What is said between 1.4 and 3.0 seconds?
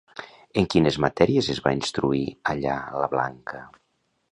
es va instruir, allà,